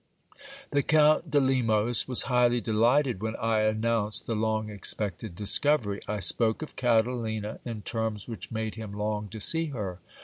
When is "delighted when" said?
2.59-3.35